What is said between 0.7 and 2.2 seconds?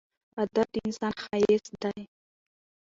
د انسان ښایست دی.